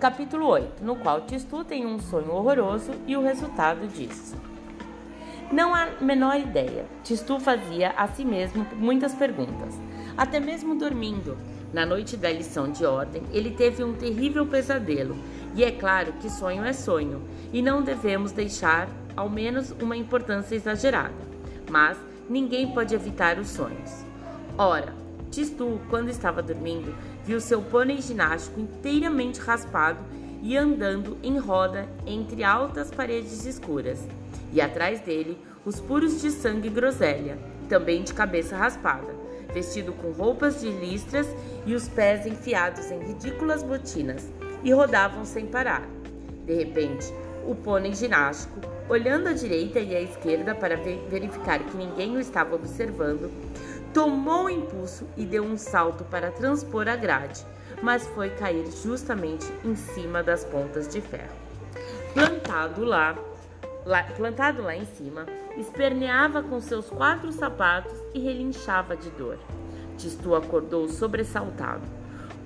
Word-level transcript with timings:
Capítulo 0.00 0.46
8, 0.46 0.82
no 0.82 0.96
qual 0.96 1.20
Tistu 1.26 1.62
tem 1.62 1.84
um 1.84 1.98
sonho 1.98 2.32
horroroso 2.32 2.90
e 3.06 3.18
o 3.18 3.22
resultado 3.22 3.86
disso. 3.86 4.34
Não 5.52 5.74
há 5.74 5.88
menor 6.00 6.40
ideia. 6.40 6.86
Tistu 7.04 7.38
fazia 7.38 7.90
a 7.90 8.08
si 8.08 8.24
mesmo 8.24 8.66
muitas 8.76 9.14
perguntas, 9.14 9.78
até 10.16 10.40
mesmo 10.40 10.74
dormindo. 10.74 11.36
Na 11.70 11.84
noite 11.84 12.16
da 12.16 12.32
lição 12.32 12.72
de 12.72 12.86
ordem, 12.86 13.24
ele 13.30 13.50
teve 13.50 13.84
um 13.84 13.92
terrível 13.92 14.46
pesadelo, 14.46 15.14
e 15.54 15.62
é 15.62 15.70
claro 15.70 16.14
que 16.14 16.30
sonho 16.30 16.64
é 16.64 16.72
sonho, 16.72 17.20
e 17.52 17.60
não 17.60 17.82
devemos 17.82 18.32
deixar 18.32 18.88
ao 19.14 19.28
menos 19.28 19.70
uma 19.82 19.98
importância 19.98 20.54
exagerada. 20.54 21.12
Mas 21.70 21.98
ninguém 22.26 22.72
pode 22.72 22.94
evitar 22.94 23.38
os 23.38 23.48
sonhos. 23.48 24.02
Ora, 24.56 24.94
Tistu, 25.30 25.80
quando 25.88 26.08
estava 26.08 26.42
dormindo, 26.42 26.94
viu 27.24 27.40
seu 27.40 27.62
pônei 27.62 28.00
ginástico 28.00 28.60
inteiramente 28.60 29.40
raspado 29.40 29.98
e 30.42 30.56
andando 30.56 31.16
em 31.22 31.38
roda 31.38 31.88
entre 32.06 32.42
altas 32.42 32.90
paredes 32.90 33.44
escuras, 33.44 34.00
e 34.52 34.60
atrás 34.60 35.00
dele 35.00 35.38
os 35.64 35.78
puros 35.78 36.20
de 36.20 36.30
sangue 36.30 36.68
groselha, 36.68 37.38
também 37.68 38.02
de 38.02 38.12
cabeça 38.12 38.56
raspada, 38.56 39.14
vestido 39.52 39.92
com 39.92 40.10
roupas 40.10 40.60
de 40.60 40.70
listras 40.70 41.26
e 41.66 41.74
os 41.74 41.88
pés 41.88 42.26
enfiados 42.26 42.90
em 42.90 42.98
ridículas 42.98 43.62
botinas, 43.62 44.28
e 44.64 44.72
rodavam 44.72 45.24
sem 45.24 45.46
parar. 45.46 45.88
De 46.44 46.54
repente, 46.54 47.12
o 47.46 47.54
pônei 47.54 47.94
ginástico, 47.94 48.60
olhando 48.88 49.28
à 49.28 49.32
direita 49.32 49.78
e 49.78 49.94
à 49.94 50.00
esquerda 50.00 50.54
para 50.54 50.76
verificar 50.76 51.60
que 51.60 51.76
ninguém 51.76 52.16
o 52.16 52.20
estava 52.20 52.54
observando, 52.54 53.30
tomou 53.92 54.44
o 54.44 54.50
impulso 54.50 55.06
e 55.16 55.24
deu 55.24 55.42
um 55.42 55.56
salto 55.56 56.04
para 56.04 56.30
transpor 56.30 56.88
a 56.88 56.96
grade, 56.96 57.44
mas 57.82 58.06
foi 58.08 58.30
cair 58.30 58.66
justamente 58.70 59.46
em 59.64 59.74
cima 59.74 60.22
das 60.22 60.44
pontas 60.44 60.88
de 60.88 61.00
ferro. 61.00 61.34
Plantado 62.14 62.84
lá, 62.84 63.16
lá, 63.84 64.02
plantado 64.04 64.62
lá 64.62 64.76
em 64.76 64.84
cima, 64.84 65.26
esperneava 65.56 66.42
com 66.42 66.60
seus 66.60 66.88
quatro 66.88 67.32
sapatos 67.32 67.96
e 68.14 68.20
relinchava 68.20 68.96
de 68.96 69.10
dor. 69.10 69.38
Tistu 69.96 70.34
acordou 70.34 70.88
sobressaltado, 70.88 71.82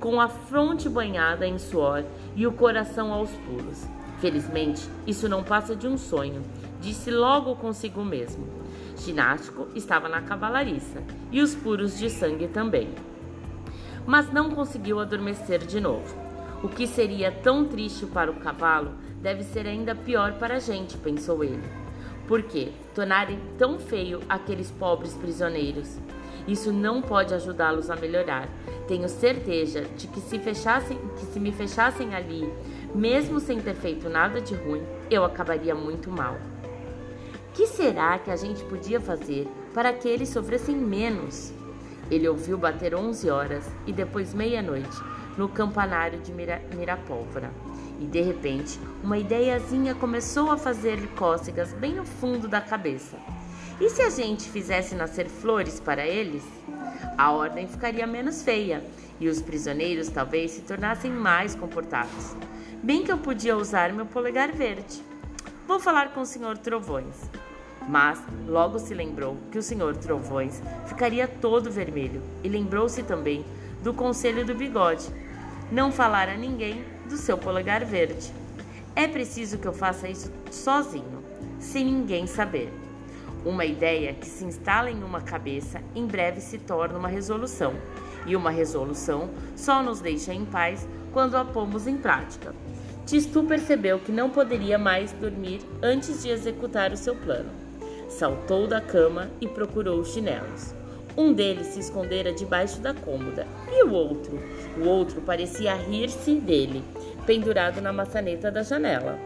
com 0.00 0.20
a 0.20 0.28
fronte 0.28 0.88
banhada 0.88 1.46
em 1.46 1.58
suor 1.58 2.04
e 2.34 2.46
o 2.46 2.52
coração 2.52 3.12
aos 3.12 3.30
pulos. 3.30 3.86
Felizmente, 4.18 4.88
isso 5.06 5.28
não 5.28 5.42
passa 5.42 5.76
de 5.76 5.86
um 5.86 5.98
sonho, 5.98 6.42
disse 6.80 7.10
logo 7.10 7.54
consigo 7.56 8.02
mesmo 8.02 8.63
ginástico 8.96 9.68
estava 9.74 10.08
na 10.08 10.22
cavalariça 10.22 11.02
e 11.30 11.40
os 11.40 11.54
puros 11.54 11.98
de 11.98 12.08
sangue 12.10 12.48
também. 12.48 12.88
Mas 14.06 14.32
não 14.32 14.50
conseguiu 14.50 15.00
adormecer 15.00 15.60
de 15.60 15.80
novo. 15.80 16.14
O 16.62 16.68
que 16.68 16.86
seria 16.86 17.30
tão 17.30 17.64
triste 17.64 18.06
para 18.06 18.30
o 18.30 18.36
cavalo 18.36 18.92
deve 19.20 19.42
ser 19.42 19.66
ainda 19.66 19.94
pior 19.94 20.34
para 20.34 20.56
a 20.56 20.58
gente, 20.58 20.96
pensou 20.96 21.42
ele. 21.42 21.62
Por 22.26 22.42
que 22.42 22.72
tornarem 22.94 23.38
tão 23.58 23.78
feio 23.78 24.20
aqueles 24.28 24.70
pobres 24.70 25.14
prisioneiros? 25.14 25.98
Isso 26.46 26.72
não 26.72 27.02
pode 27.02 27.34
ajudá-los 27.34 27.90
a 27.90 27.96
melhorar. 27.96 28.48
Tenho 28.86 29.08
certeza 29.08 29.82
de 29.96 30.06
que 30.06 30.20
se 30.20 30.38
fechassem, 30.38 30.98
que 31.18 31.26
se 31.26 31.40
me 31.40 31.52
fechassem 31.52 32.14
ali, 32.14 32.50
mesmo 32.94 33.40
sem 33.40 33.60
ter 33.60 33.74
feito 33.74 34.08
nada 34.08 34.40
de 34.40 34.54
ruim, 34.54 34.82
eu 35.10 35.24
acabaria 35.24 35.74
muito 35.74 36.10
mal 36.10 36.38
que 37.54 37.68
será 37.68 38.18
que 38.18 38.32
a 38.32 38.36
gente 38.36 38.64
podia 38.64 39.00
fazer 39.00 39.48
para 39.72 39.92
que 39.92 40.08
eles 40.08 40.28
sofressem 40.28 40.76
menos? 40.76 41.52
Ele 42.10 42.28
ouviu 42.28 42.58
bater 42.58 42.94
11 42.94 43.30
horas 43.30 43.64
e 43.86 43.92
depois 43.92 44.34
meia-noite 44.34 45.00
no 45.38 45.48
campanário 45.48 46.18
de 46.18 46.32
Mira 46.32 46.60
Mirapólvora. 46.74 47.50
E 48.00 48.06
de 48.06 48.20
repente, 48.20 48.78
uma 49.02 49.16
ideiazinha 49.16 49.94
começou 49.94 50.50
a 50.50 50.56
fazer-lhe 50.56 51.06
cócegas 51.06 51.72
bem 51.72 51.94
no 51.94 52.04
fundo 52.04 52.48
da 52.48 52.60
cabeça. 52.60 53.16
E 53.80 53.88
se 53.88 54.02
a 54.02 54.10
gente 54.10 54.50
fizesse 54.50 54.96
nascer 54.96 55.28
flores 55.28 55.78
para 55.78 56.06
eles? 56.06 56.42
A 57.16 57.30
ordem 57.30 57.68
ficaria 57.68 58.06
menos 58.06 58.42
feia 58.42 58.82
e 59.20 59.28
os 59.28 59.40
prisioneiros 59.40 60.08
talvez 60.08 60.50
se 60.50 60.62
tornassem 60.62 61.10
mais 61.10 61.54
comportados. 61.54 62.34
Bem 62.82 63.04
que 63.04 63.12
eu 63.12 63.18
podia 63.18 63.56
usar 63.56 63.92
meu 63.92 64.06
polegar 64.06 64.52
verde. 64.52 65.13
Vou 65.66 65.80
falar 65.80 66.12
com 66.12 66.20
o 66.20 66.26
senhor 66.26 66.58
Trovões. 66.58 67.30
Mas 67.88 68.22
logo 68.46 68.78
se 68.78 68.92
lembrou 68.92 69.38
que 69.50 69.56
o 69.56 69.62
senhor 69.62 69.96
Trovões 69.96 70.62
ficaria 70.86 71.26
todo 71.26 71.70
vermelho 71.70 72.22
e 72.42 72.48
lembrou-se 72.48 73.02
também 73.02 73.46
do 73.82 73.94
conselho 73.94 74.44
do 74.44 74.54
bigode: 74.54 75.08
não 75.72 75.90
falar 75.90 76.28
a 76.28 76.36
ninguém 76.36 76.84
do 77.08 77.16
seu 77.16 77.38
polegar 77.38 77.82
verde. 77.82 78.30
É 78.94 79.08
preciso 79.08 79.56
que 79.56 79.66
eu 79.66 79.72
faça 79.72 80.06
isso 80.06 80.30
sozinho, 80.50 81.24
sem 81.58 81.86
ninguém 81.86 82.26
saber. 82.26 82.70
Uma 83.42 83.64
ideia 83.64 84.12
que 84.12 84.26
se 84.26 84.44
instala 84.44 84.90
em 84.90 85.02
uma 85.02 85.22
cabeça 85.22 85.80
em 85.94 86.06
breve 86.06 86.42
se 86.42 86.58
torna 86.58 86.98
uma 86.98 87.08
resolução, 87.08 87.72
e 88.26 88.36
uma 88.36 88.50
resolução 88.50 89.30
só 89.56 89.82
nos 89.82 90.00
deixa 90.00 90.32
em 90.32 90.44
paz 90.44 90.86
quando 91.10 91.36
a 91.36 91.44
pomos 91.44 91.86
em 91.86 91.96
prática. 91.96 92.54
Tistu 93.06 93.44
percebeu 93.44 93.98
que 93.98 94.10
não 94.10 94.30
poderia 94.30 94.78
mais 94.78 95.12
dormir 95.12 95.60
antes 95.82 96.22
de 96.22 96.30
executar 96.30 96.90
o 96.90 96.96
seu 96.96 97.14
plano. 97.14 97.50
Saltou 98.08 98.66
da 98.66 98.80
cama 98.80 99.30
e 99.40 99.46
procurou 99.46 100.00
os 100.00 100.12
chinelos. 100.12 100.74
Um 101.16 101.32
deles 101.32 101.68
se 101.68 101.80
escondera 101.80 102.32
debaixo 102.32 102.80
da 102.80 102.94
cômoda 102.94 103.46
e 103.70 103.84
o 103.84 103.92
outro? 103.92 104.40
O 104.78 104.88
outro 104.88 105.20
parecia 105.20 105.74
rir-se 105.74 106.34
dele, 106.36 106.82
pendurado 107.26 107.80
na 107.80 107.92
maçaneta 107.92 108.50
da 108.50 108.62
janela. 108.62 109.18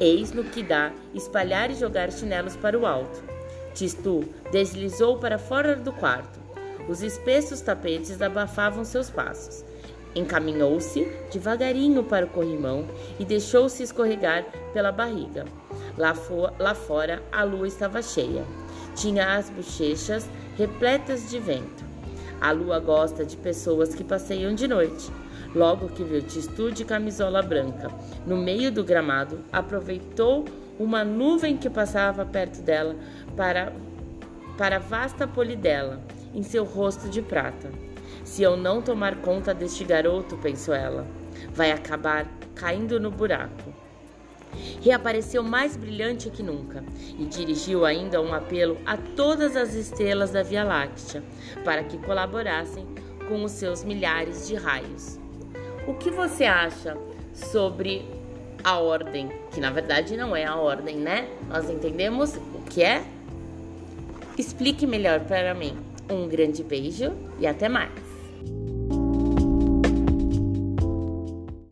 Eis 0.00 0.32
no 0.32 0.42
que 0.42 0.62
dá 0.62 0.90
espalhar 1.14 1.70
e 1.70 1.74
jogar 1.74 2.10
chinelos 2.10 2.56
para 2.56 2.78
o 2.78 2.86
alto. 2.86 3.22
Tistu 3.74 4.24
deslizou 4.50 5.18
para 5.18 5.38
fora 5.38 5.76
do 5.76 5.92
quarto. 5.92 6.40
Os 6.88 7.02
espessos 7.02 7.60
tapetes 7.60 8.20
abafavam 8.20 8.84
seus 8.84 9.10
passos. 9.10 9.64
Encaminhou-se 10.14 11.04
devagarinho 11.32 12.04
para 12.04 12.26
o 12.26 12.28
corrimão 12.28 12.86
e 13.18 13.24
deixou-se 13.24 13.82
escorregar 13.82 14.44
pela 14.72 14.92
barriga. 14.92 15.44
Lá, 15.98 16.14
lá 16.58 16.74
fora 16.74 17.22
a 17.32 17.42
lua 17.42 17.66
estava 17.66 18.00
cheia. 18.00 18.44
Tinha 18.94 19.36
as 19.36 19.50
bochechas 19.50 20.28
repletas 20.56 21.28
de 21.28 21.38
vento. 21.38 21.84
A 22.40 22.52
lua 22.52 22.78
gosta 22.78 23.24
de 23.24 23.36
pessoas 23.36 23.94
que 23.94 24.04
passeiam 24.04 24.54
de 24.54 24.68
noite. 24.68 25.10
Logo 25.54 25.88
que 25.88 26.02
viu 26.02 26.20
Tistu 26.20 26.72
de 26.72 26.84
camisola 26.84 27.40
branca 27.42 27.88
no 28.26 28.36
meio 28.36 28.72
do 28.72 28.82
gramado, 28.82 29.40
aproveitou 29.52 30.44
uma 30.78 31.04
nuvem 31.04 31.56
que 31.56 31.70
passava 31.70 32.24
perto 32.24 32.60
dela 32.60 32.96
para, 33.36 33.72
para 34.58 34.76
a 34.76 34.80
vasta 34.80 35.26
polidela 35.26 36.00
em 36.34 36.42
seu 36.42 36.64
rosto 36.64 37.08
de 37.08 37.22
prata. 37.22 37.70
Se 38.22 38.42
eu 38.42 38.56
não 38.56 38.80
tomar 38.80 39.16
conta 39.16 39.52
deste 39.52 39.84
garoto, 39.84 40.36
pensou 40.36 40.74
ela, 40.74 41.06
vai 41.52 41.72
acabar 41.72 42.26
caindo 42.54 43.00
no 43.00 43.10
buraco 43.10 43.84
reapareceu 44.82 45.42
mais 45.42 45.76
brilhante 45.76 46.30
que 46.30 46.42
nunca 46.42 46.84
e 47.18 47.24
dirigiu 47.24 47.84
ainda 47.84 48.20
um 48.20 48.32
apelo 48.32 48.78
a 48.86 48.96
todas 48.96 49.56
as 49.56 49.74
estrelas 49.74 50.30
da 50.30 50.42
Via 50.42 50.64
Láctea 50.64 51.22
para 51.64 51.82
que 51.84 51.98
colaborassem 51.98 52.86
com 53.28 53.42
os 53.42 53.52
seus 53.52 53.82
milhares 53.82 54.46
de 54.46 54.54
raios. 54.54 55.18
O 55.86 55.94
que 55.94 56.10
você 56.10 56.44
acha 56.44 56.96
sobre 57.32 58.08
a 58.62 58.78
ordem? 58.78 59.30
Que 59.50 59.60
na 59.60 59.70
verdade 59.70 60.16
não 60.16 60.34
é 60.34 60.44
a 60.44 60.56
ordem, 60.56 60.96
né? 60.96 61.28
Nós 61.48 61.68
entendemos 61.68 62.36
o 62.36 62.62
que 62.68 62.82
é? 62.82 63.04
Explique 64.36 64.86
melhor 64.86 65.20
para 65.20 65.54
mim. 65.54 65.76
Um 66.10 66.28
grande 66.28 66.62
beijo 66.62 67.12
e 67.38 67.46
até 67.46 67.68
mais! 67.68 68.03